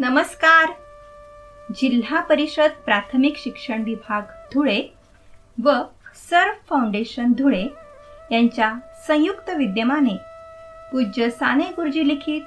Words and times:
नमस्कार. 0.00 0.72
जिल्हा 1.74 2.20
परिषद 2.20 2.70
प्राथमिक 2.84 3.36
शिक्षण 3.36 3.82
विभाग 3.82 4.22
धुळे 4.22 4.82
व 5.64 5.70
सर्व 6.30 6.52
फाउंडेशन 6.70 7.32
धुळे 7.32 7.66
यांच्या 8.30 8.74
संयुक्त 9.06 9.50
विद्यमाने 9.50 10.16
पूज्य 10.92 11.30
साने 11.30 11.64
गुरुजी 11.64 12.08
लिखित 12.08 12.40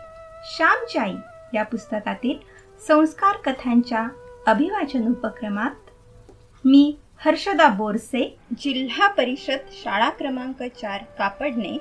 श्यामची 0.45 1.15
या 1.53 1.63
पुस्तकातील 1.63 2.37
संस्कार 2.87 3.51
कथांच्या 3.51 4.07
अभिवाचन 4.47 5.07
उपक्रमात 5.07 5.89
मी 6.65 6.95
हर्षदा 7.17 7.67
बोरसे 7.67 8.37
जिल्हा 8.57 9.07
परिषद 9.07 9.59
शाळा 9.71 10.09
क्रमांक 10.09 10.63
चार 10.63 11.03
कापडणे 11.03 11.77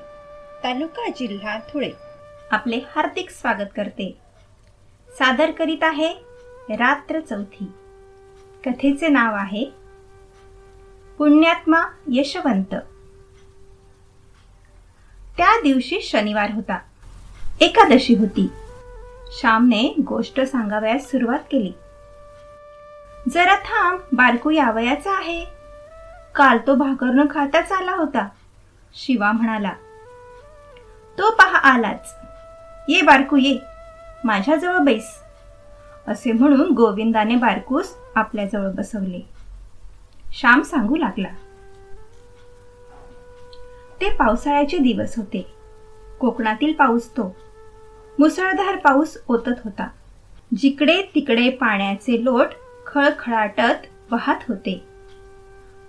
तालुका 0.65 1.11
जिल्हा 1.11 1.59
धुळे. 1.59 1.91
आपले 2.51 2.77
हार्दिक 2.77 3.31
स्वागत 3.31 3.69
करते. 3.77 4.22
सादर 5.19 5.51
करीत 5.51 5.83
आहे 5.83 6.13
रात्र 6.71 7.21
चौथी. 7.21 7.73
कथेचे 8.67 9.09
नाव 9.09 9.35
आहे 9.35 9.65
पुण्यात्मा 11.19 11.83
यशवंत. 12.09 12.75
त्या 15.37 15.61
दिवशी 15.61 16.01
शनिवार 16.01 16.51
होता. 16.51 16.79
एकादशी 17.61 18.15
होती. 18.15 18.49
श्यामने 19.33 19.95
गोष्ट 20.07 20.41
सांगावयास 20.41 21.11
सुरुवात 21.11 21.39
केली. 21.39 21.73
जरा 23.31 23.57
थांब 23.57 24.01
बारकू 24.13 24.51
यावयाचा 24.51 25.17
आहे. 25.17 25.45
काल 26.35 26.59
तो 26.67 26.75
भाकरनं 26.75 27.25
खाताच 27.31 27.73
आला 27.73 27.93
होता 27.93 28.29
शिवा 28.95 29.33
म्हणाला. 29.33 29.73
तो 31.19 31.31
पहा 31.31 31.59
आलाच. 31.59 32.15
ये 32.89 33.03
बारकू 33.03 33.37
ये. 33.37 33.72
माझ्याजवळ 34.25 34.79
बैस 34.79 35.19
असे 36.09 36.33
म्हणून 36.33 36.71
गोविंदाने 36.71 37.37
बारकूस 37.37 37.95
आपल्याजवळ 38.15 38.71
बसवले. 38.71 39.21
श्याम 40.33 40.63
सांगू 40.63 40.97
लागला. 40.97 41.29
ते 44.01 44.11
पावसाळ्याचे 44.11 44.79
दिवस 44.79 45.17
होते. 45.17 45.47
कोकणातील 46.21 46.73
पाऊस 46.73 47.11
तो. 47.11 47.37
मुसळधार 48.19 48.77
पाऊस 48.77 49.17
ओतत 49.29 49.61
होता. 49.65 49.89
जिकडे 50.57 51.03
तिकडे 51.15 51.51
पाण्याचे 51.51 52.25
लोट 52.25 52.47
खळखळाटत 52.87 53.87
वाहत 54.11 54.37
होते. 54.49 54.85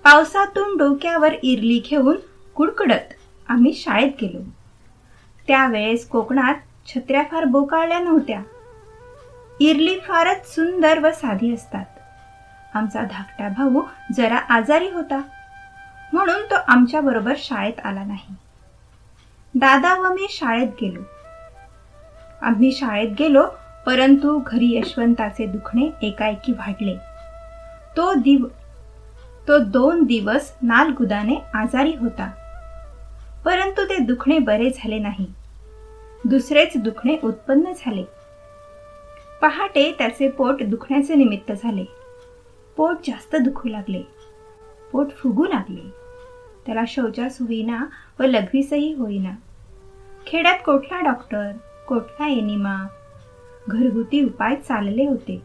पावसातून 0.03 0.77
डोक्यावर 0.77 1.33
इरली 1.43 1.81
घेऊन 1.89 2.15
कुडकुडत 2.55 3.13
आम्ही 3.47 3.73
शाळेत 3.73 4.11
गेलो. 4.21 4.39
त्यावेळेस 5.47 6.07
कोकणात 6.07 6.55
छत्र्या 6.85 7.23
फार 7.31 7.45
बोकाळल्या 7.45 7.99
नव्हत्या. 7.99 8.41
इरली 9.59 9.99
फारच 9.99 10.55
सुंदर 10.55 10.99
व 10.99 11.11
साधी 11.11 11.53
असतात. 11.53 11.85
आमचा 12.73 13.01
धाकटा 13.01 13.47
भाऊ 13.47 13.81
जरा 14.17 14.37
आजारी 14.37 14.89
होता. 14.89 15.21
म्हणून 16.13 16.41
तो 16.51 16.55
आमच्या 16.67 17.01
बरोबर 17.01 17.33
शाळेत 17.37 17.73
आला 17.83 18.03
नाही. 18.03 18.35
दादा 19.55 19.95
व 19.95 20.13
मी 20.13 20.27
शाळेत 20.29 20.67
गेलो. 20.81 21.01
आम्ही 22.41 22.71
शाळेत 22.71 23.09
गेलो 23.19 23.43
परंतु 23.85 24.43
घरी 24.47 24.77
यशवंताचे 24.77 25.45
दुखणे 25.45 25.89
एकाएकी 26.01 26.51
वाढले. 26.51 26.95
तो 27.97 28.13
दिव 28.13 28.45
तो 29.47 29.57
दोन 29.57 30.03
दिवस 30.03 30.53
नालगुदाने 30.61 31.35
आजारी 31.53 31.95
होता. 31.95 32.31
परंतु 33.45 33.85
ते 33.85 33.97
दुखणे 33.97 34.39
बरे 34.39 34.69
झाले 34.69 34.99
नाही. 34.99 35.33
दुसरेच 36.25 36.77
दुखणे 36.77 37.17
उत्पन्न 37.23 37.71
झाले. 37.77 38.03
पहाटे 39.41 39.95
त्याचे 39.97 40.29
पोट 40.29 40.63
दुखण्याचे 40.63 41.15
निमित्त 41.15 41.51
झाले. 41.51 41.85
पोट 42.77 42.97
जास्त 43.07 43.35
दुखू 43.35 43.69
लागले. 43.69 44.01
पोट 44.91 45.11
फुगू 45.11 45.45
लागले. 45.45 45.81
त्याला 46.65 46.83
शौचास 46.87 47.37
होईना 47.39 47.85
व 48.19 48.23
लघवीसही 48.23 48.93
होईना. 48.93 49.31
खेड्यात 50.27 50.57
कोठला 50.65 51.01
डॉक्टर 51.01 51.51
कोठला 51.87 52.27
एनिमा? 52.27 52.87
घरगुती 53.69 54.25
उपाय 54.25 54.55
चालले 54.55 55.07
होते. 55.07 55.41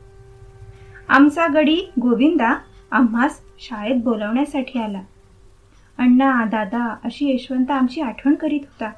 आमचा 1.09 1.47
गडी 1.55 1.93
गोविंदा 2.01 2.57
आम्हास 2.91 3.41
शाळेत 3.59 3.97
बोलावण्यासाठी 3.97 4.79
आला. 4.79 5.03
अण्णा 5.99 6.45
दादा 6.45 6.97
अशी 7.05 7.35
यशवंत 7.35 7.71
आमची 7.71 8.01
आठवण 8.01 8.35
करीत 8.35 8.61
होता. 8.61 8.91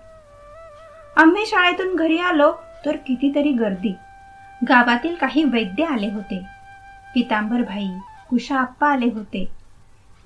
आम्ही 1.17 1.47
शाळेतून 1.47 1.97
घरी 1.97 2.19
आलो 2.19 2.53
तर 2.87 2.97
कितीतरी 2.97 3.53
गर्दी. 3.53 3.95
गावातील 4.69 5.15
काही 5.15 5.45
वैद्य 5.45 5.85
आले 5.85 6.11
होते. 6.11 6.43
पितांबर 7.15 7.63
भाई 7.63 7.89
कुशा 8.31 8.59
आप्पा 8.59 8.89
आले 8.89 9.07
होते. 9.07 9.49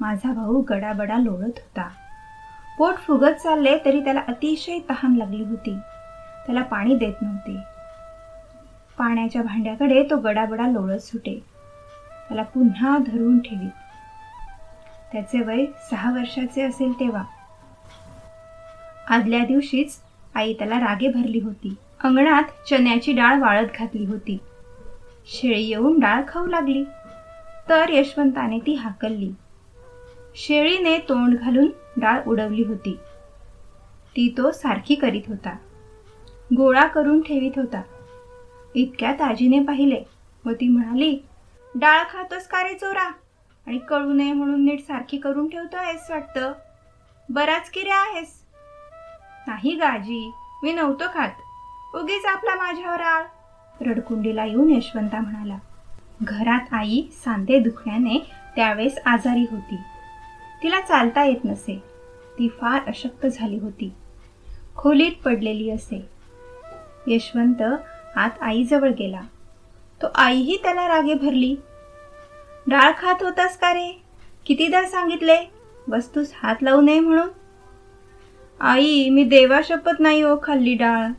माझा 0.00 0.33
भाऊ 0.33 0.61
गडाबडा 0.61 1.19
लोळत 1.19 1.59
होता. 1.59 1.89
पोट 2.78 2.94
फुगत 2.94 3.34
चालले 3.43 3.78
तरी 3.84 4.05
त्याला 4.05 4.21
अतिशय 4.28 4.78
तहान 4.78 5.15
लागली 5.15 5.44
होती. 5.44 5.75
त्याला 6.47 6.62
पाणी 6.62 6.94
देत 6.94 7.23
नव्हते. 7.23 7.56
पाण्याच्या 8.99 9.43
भांड्याकडे 9.43 10.03
तो 10.03 10.17
गडाबडा 10.17 10.67
लोळत 10.67 10.99
सुटे. 10.99 11.34
त्याला 12.28 12.43
पुन्हा 12.43 12.99
धरून 12.99 13.39
ठेवी 13.39 13.69
त्याचे 15.12 15.41
वय 15.41 15.65
सहा 15.91 16.12
वर्षाचे 16.12 16.62
असेल 16.62 16.93
तेव्हा. 17.00 17.25
आदल्या 19.09 19.44
दिवशीच 19.44 20.00
आई 20.34 20.55
त्याला 20.55 20.81
रागे 20.81 21.09
भरली 21.09 21.39
होती. 21.39 21.75
अंगणात 22.05 22.69
चण्याची 22.71 23.12
डाळ 23.12 23.41
वाळत 23.41 23.67
घातली 23.78 24.05
होती. 24.05 24.39
शेळी 25.27 25.62
येऊन 25.62 25.99
डाळ 25.99 26.22
खाऊ 26.28 26.47
लागली. 26.47 26.84
तर 27.69 27.89
यशवंताने 27.89 28.59
ती 28.59 28.75
हाकलली. 28.75 29.33
शेळीने 30.34 30.99
तोंड 30.99 31.39
घालून 31.39 31.71
डाळ 31.97 32.21
उडवली 32.27 32.62
होती. 32.62 32.97
ती 34.17 34.34
तो 34.39 34.50
सारखी 34.50 34.94
करीत 34.94 35.23
होता. 35.28 35.56
गोळा 36.56 36.87
करून 36.87 37.21
ठेवीत 37.21 37.50
होता. 37.56 37.83
इतक्यात 38.75 39.21
आजीने 39.21 39.61
पाहिले 39.61 40.03
व 40.44 40.50
ती 40.50 40.69
म्हणाली 40.69 41.19
डाळ 41.75 42.03
खातोस 42.11 42.47
का 42.47 42.62
रे 42.62 42.75
चोरा 42.75 43.09
आणि 43.67 43.78
कळू 43.78 44.12
नये 44.12 44.33
म्हणून 44.33 44.65
नीट 44.65 44.81
सारखी 44.81 45.17
करून 45.17 45.49
ठेवतो 45.49 45.77
आहेस 45.77 46.11
वाटतं. 46.11 46.53
बराच 47.28 47.71
किऱ्या 47.71 47.97
आहेस. 47.97 48.44
नाही 49.47 49.75
गाजी 49.75 50.32
मी 50.62 50.72
नव्हतो 50.72 51.05
खात. 51.15 51.31
उगीच 51.94 52.25
आपला 52.25 52.55
माझ्यावर 52.55 53.00
आळ. 53.00 53.25
रडकुंडीला 53.81 54.44
येऊन 54.44 54.71
यशवंता 54.71 55.21
म्हणाला 55.21 55.56
घरात 56.22 56.60
आई 56.72 57.03
सांधे 57.25 57.59
दुखण्याने 57.59 58.19
त्यावेळेस 58.56 58.99
आजारी 59.06 59.47
होती. 59.50 59.77
तिला 60.62 60.81
चालता 60.81 61.25
येत 61.25 61.44
नसे. 61.44 61.82
ती 62.38 62.49
फार 62.49 62.81
अशक्त 62.87 63.27
झाली 63.27 63.59
होती. 63.59 63.93
खोलीत 64.77 65.12
पडलेली 65.25 65.71
असे. 65.71 66.09
यशवंत 67.06 67.62
आत 68.16 68.31
आईजवळ 68.41 68.88
गेला. 68.88 69.21
तो 70.03 70.06
आईही 70.15 70.59
त्याला 70.62 70.88
रागे 70.88 71.15
भरली? 71.15 71.56
डाळ 72.66 72.93
खात 72.99 73.22
होतास 73.22 73.59
का 73.59 73.75
रे? 73.75 74.03
कितीदा 74.47 74.84
सांगितले? 74.84 75.37
वस्तूस 75.88 76.32
हात 76.43 76.56
लावू 76.62 76.81
नये 76.81 77.00
म्हणून? 77.00 77.28
आई 78.61 79.09
मी 79.09 79.25
देवा 79.25 79.61
शपथ 79.65 79.93
नाही 79.99 80.21
हो 80.21 80.37
खाल्ली 80.43 80.75
डाळ. 80.75 81.11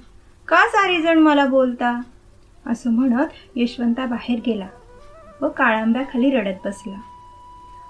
का 0.48 0.68
सारी 0.68 1.02
जण 1.02 1.20
मला 1.20 1.46
बोलता? 1.46 2.02
असं 2.68 2.92
म्हणत 2.92 3.26
यशवंता 3.56 4.06
बाहेर 4.06 4.40
गेला 4.46 4.68
व 5.42 5.50
काळांब्याखाली 5.50 6.30
रडत 6.30 6.56
बसला. 6.66 7.02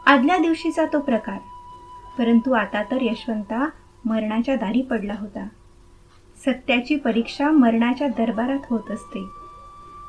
आदल्या 0.06 0.38
दिवशीचा 0.38 0.86
तो 0.86 1.00
प्रकार. 1.00 1.38
परंतु 2.18 2.52
आता 2.52 2.84
तर 2.84 2.98
यशवंता 3.02 3.70
मरणाच्या 4.06 4.56
दारी 4.56 4.82
पडला 4.82 5.14
होता. 5.20 5.48
सत्याची 6.46 6.96
परीक्षा 6.96 7.52
मरणाच्या 7.52 8.08
दरबारात 8.08 8.60
होत 8.70 8.92
असते. 8.92 9.26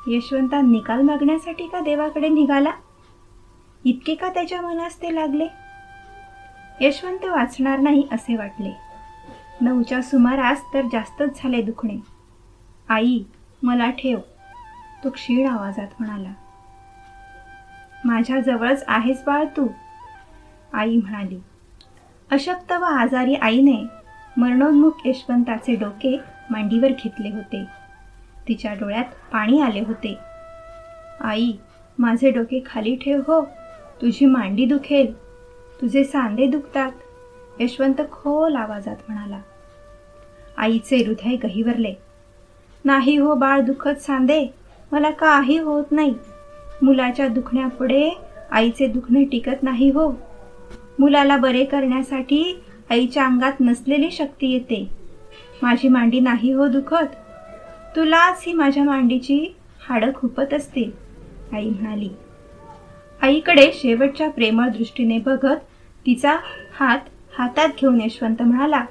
यशवंता 0.07 0.61
निकाल 0.61 1.01
मागण्यासाठी 1.01 1.67
का 1.67 1.79
देवाकडे 1.79 2.27
निघाला? 2.27 2.71
इतके 3.85 4.15
का 4.15 4.29
त्याच्या 4.29 4.61
मनास 4.61 5.01
ते 5.01 5.15
लागले? 5.15 5.47
यशवंत 6.81 7.25
वाचणार 7.25 7.79
नाही 7.79 8.07
असे 8.11 8.37
वाटले. 8.37 8.86
नऊच्या 9.61 10.01
सुमारास 10.01 10.61
तर 10.73 10.81
जास्तच 10.91 11.41
झाले 11.43 11.61
दुखणे. 11.61 11.97
आई 12.89 13.23
मला 13.63 13.89
ठेव. 13.89 14.19
तो 15.03 15.09
क्षीण 15.09 15.47
आवाजात 15.47 15.87
म्हणाला. 15.99 16.33
माझ्याजवळच 18.05 18.83
आहेस 18.87 19.23
बाळ 19.25 19.45
तू? 19.45 19.67
आई 20.73 20.97
म्हणाली. 20.97 21.39
अशक्त 22.31 22.71
व 22.71 22.83
आजारी 22.83 23.35
आईने 23.35 23.85
मरणोन्मुख 24.37 24.91
यशवंताचे 25.05 25.75
डोके 25.75 26.19
मांडीवर 26.49 26.87
घेतले 26.87 27.29
होते. 27.29 27.65
तिच्या 28.47 28.73
डोळ्यात 28.73 29.05
पाणी 29.31 29.61
आले 29.61 29.79
होते. 29.79 30.17
आई 31.21 31.51
माझे 31.99 32.31
डोके 32.31 32.63
खाली 32.65 32.95
ठेव 32.95 33.19
हो. 33.19 33.45
तुझी 34.01 34.25
मांडी 34.25 34.65
दुखेल. 34.65 35.17
तुझे 35.81 36.03
सांदे 36.03 36.47
दुखतात. 36.47 36.91
यशवंत 37.59 38.01
खोल 38.11 38.55
आवाजात 38.55 38.95
म्हणाला. 39.07 39.39
आईचे 40.57 40.97
हृदय 40.97 41.35
गहिवरले. 41.35 41.93
नाही 42.85 43.17
हो 43.17 43.35
बाळ 43.35 43.61
दुखत 43.61 44.01
सांदे 44.01 44.47
मला 44.91 45.09
काही 45.09 45.57
होत 45.57 45.91
नाही. 45.91 46.13
मुलाच्या 46.81 47.27
दुखण्यापुढे 47.27 48.09
आईचे 48.51 48.87
दुखणे 48.87 49.23
टिकत 49.23 49.63
नाही 49.63 49.89
हो. 49.89 50.11
मुलाला 50.99 51.37
बरे 51.37 51.65
करण्यासाठी 51.65 52.61
आईच्या 52.89 53.25
अंगात 53.25 53.51
नसलेली 53.59 54.11
शक्ती 54.11 54.51
येते. 54.51 54.89
माझी 55.61 55.87
मांडी 55.87 56.19
नाही 56.19 56.51
हो 56.51 56.67
दुखत. 56.67 57.15
तुलाच 57.95 58.43
ही 58.45 58.53
माझ्या 58.53 58.83
मांडीची 58.83 59.55
हाडं 59.81 60.11
खुपत 60.15 60.53
असतील 60.53 60.91
आई 61.55 61.69
म्हणाली. 61.69 62.09
आईकडे 63.21 63.71
शेवटच्या 63.73 64.29
प्रेमळ 64.29 64.69
दृष्टीने 64.69 65.17
बघत 65.17 65.57
तिचा 66.05 66.37
हात 66.79 66.99
हातात 67.37 67.69
घेऊन 67.81 68.01
यशवंत 68.01 68.41
म्हणाला 68.41 68.85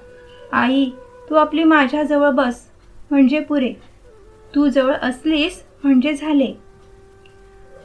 आई 0.52 0.90
तू 1.30 1.34
आपली 1.34 1.64
माझ्याजवळ 1.64 2.30
बस 2.30 2.64
म्हणजे 3.10 3.40
पुरे. 3.40 3.72
तू 4.54 4.68
जवळ 4.68 4.92
असलीस 4.92 5.64
म्हणजे 5.84 6.14
झाले. 6.14 6.52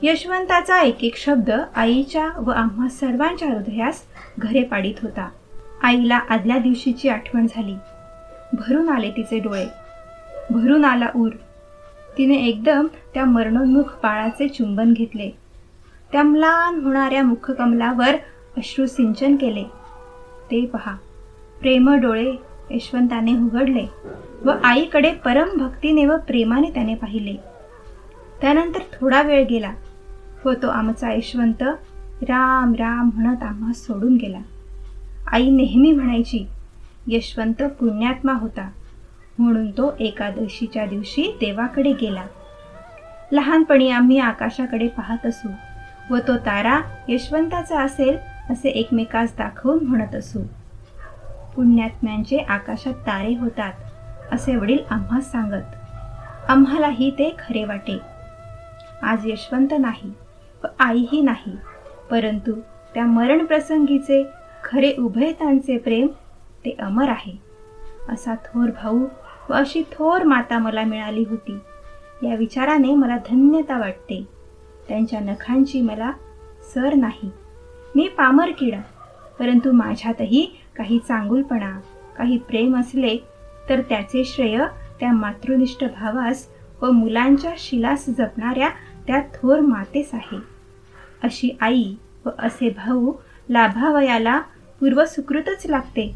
यशवंताचा 0.01 0.81
एक 0.81 1.03
एक 1.03 1.17
शब्द 1.17 1.51
आईच्या 1.75 2.29
व 2.37 2.49
आम्हा 2.51 2.87
सर्वांच्या 2.87 3.47
हृदयास 3.47 4.01
घरे 4.39 4.63
पाडित 4.63 4.93
होता. 5.01 5.29
आईला 5.83 6.15
आदल्या 6.15 6.57
दिवशीची 6.57 7.09
आठवण 7.09 7.45
झाली. 7.55 7.75
भरून 8.53 8.89
आले 8.89 9.11
तिचे 9.11 9.39
डोळे. 9.39 9.65
भरून 10.49 10.85
आला 10.85 11.07
ऊर. 11.15 11.29
तिने 12.17 12.35
एकदम 12.35 12.87
त्या 13.13 13.25
मरणोन्मुख 13.25 13.83
बाळाचे 13.83 14.47
चुंबन 14.47 14.93
घेतले. 14.93 15.29
त्या 16.11 16.23
म्लान 16.23 16.79
होणाऱ्या 16.79 17.23
मुखकमलावर 17.23 18.15
अश्रू 18.57 18.85
सिंचन 18.85 19.35
केले. 19.35 19.80
ते 20.51 20.65
पहा. 20.65 20.95
प्रेम 21.61 21.89
डोळे 21.95 22.35
यशवंताने 22.71 23.33
उघडले 23.33 23.85
व 24.45 24.51
आईकडे 24.63 25.11
परम 25.11 25.57
भक्तीने 25.57 26.05
व 26.05 26.17
प्रेमाने 26.17 26.69
त्याने 26.69 26.95
पाहिले. 26.95 27.35
त्यानंतर 28.41 28.79
थोडा 28.93 29.21
वेळ 29.21 29.45
गेला 29.45 29.71
व 30.45 30.53
तो 30.53 30.67
आमचा 30.67 31.11
यशवंत 31.13 31.63
राम 32.21 32.73
राम 32.73 33.09
म्हणत 33.13 33.43
आम्हा 33.43 33.73
सोडून 33.73 34.15
गेला. 34.15 34.39
आई 35.27 35.49
नेहमी 35.49 35.91
म्हणायची 35.91 36.47
यशवंत 37.07 37.63
पुण्यात्मा 37.63 38.33
होता. 38.33 38.69
म्हणून 39.37 39.71
तो 39.71 39.93
एकादशीच्या 39.99 40.85
दिवशी 40.85 41.37
देवाकडे 41.39 41.91
गेला. 41.91 42.23
लहानपणी 43.31 43.89
आम्ही 43.89 44.17
आकाशाकडे 44.17 44.87
पाहत 44.87 45.25
असू 45.25 45.49
व 46.13 46.17
तो 46.27 46.35
तारा 46.37 46.81
यशवंताचा 47.09 47.81
असेल 47.81 48.17
असे 48.51 48.69
एकमेकास 48.69 49.33
दाखवून 49.37 49.83
म्हणत 49.83 50.15
असू. 50.15 50.39
पुण्यात्म्यांचे 51.55 52.37
आकाशात 52.37 52.93
तारे 52.93 53.35
होतात 53.35 53.73
असे 54.31 54.55
वडील 54.55 54.77
आम्हा 54.89 55.21
सांगत. 55.21 55.75
आम्हालाही 56.47 57.11
ते 57.11 57.35
खरे 57.39 57.63
वाटे. 57.63 57.97
आज 59.03 59.19
यशवंत 59.25 59.67
नाही 59.79 60.13
व 60.63 60.67
आईही 60.79 61.21
नाही 61.21 61.55
परंतु 62.11 62.51
त्या 62.93 63.05
मरण 63.05 63.45
प्रसंगीचे 63.45 64.25
खरे 64.63 64.95
उभयतांचे 64.99 65.77
प्रेम 65.77 66.07
ते 66.65 66.75
अमर 66.79 67.09
आहे. 67.09 67.33
असा 68.09 68.35
थोर 68.35 68.69
भाऊ 68.69 69.05
व 69.49 69.53
अशी 69.53 69.83
थोर 69.91 70.23
माता 70.23 70.57
मला 70.57 70.83
मिळाली 70.83 71.23
होती. 71.29 71.57
या 72.23 72.35
विचाराने 72.35 72.95
मला 72.95 73.17
धन्यता 73.17 73.79
वाटते. 73.79 74.27
त्यांच्या 74.87 75.19
नखांची 75.19 75.81
मला 75.81 76.11
सर 76.73 76.93
नाही. 76.93 77.31
मी 77.95 78.07
पामर 78.07 78.51
किडा. 78.59 78.81
परंतु 79.39 79.71
माझ्यातही 79.71 80.59
काही 80.77 80.99
चांगुलपणा 80.99 81.79
काही 82.17 82.37
प्रेम 82.37 82.79
असले 82.79 83.17
तर 83.69 83.81
त्याचे 83.81 84.23
श्रेय 84.23 84.65
त्या 84.99 85.11
मातृनिष्ठ 85.11 85.83
भावास 85.83 86.47
व 86.81 86.91
मुलांच्या 86.91 87.51
शिलास 87.57 88.05
जपणाऱ्या 88.07 88.69
त्या 89.07 89.19
थोर 89.19 89.59
मातेस 89.59 90.09
आहे. 90.13 90.37
अशी 91.23 91.57
आई 91.61 91.93
व 92.25 92.29
असे 92.39 92.69
भाऊ 92.69 93.13
लाभावयाला 93.49 94.39
पूर्वसुकृतच 94.79 95.65
लागते. 95.65 96.15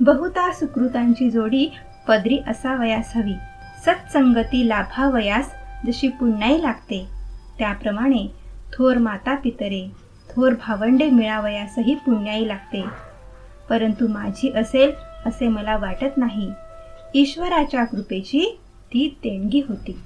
बहुता 0.00 0.52
सुकृतांची 0.52 1.30
जोडी 1.30 1.66
पदरी 2.08 2.38
असावयास 2.46 3.12
हवी. 3.16 3.34
सत्संगती 3.84 4.68
लाभावयास 4.68 5.54
जशी 5.86 6.08
पुण्याई 6.08 6.62
लागते 6.62 7.06
त्याप्रमाणे 7.58 8.26
थोर 8.72 8.98
माता 8.98 9.34
पितरे 9.34 10.03
थोर 10.36 10.52
भावंडे 10.52 11.10
मिळावयासही 11.10 11.94
पुण्याई 11.94 12.48
लागते. 12.48 12.84
परंतु 13.68 14.08
माझी 14.08 14.52
असेल 14.52 14.92
असे 15.26 15.48
मला 15.48 15.76
वाटत 15.76 16.16
नाही. 16.16 16.50
ईश्वराच्या 17.14 17.84
कृपेची 17.84 18.58
ती 18.92 19.16
देणगी 19.22 19.62
होती. 19.68 20.00